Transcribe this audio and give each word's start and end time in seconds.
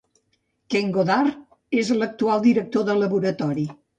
Ken 0.75 0.89
Goddard 0.95 1.77
és 1.83 1.93
l'actual 1.99 2.43
director 2.47 2.87
de 2.89 2.99
laboratori. 3.05 3.67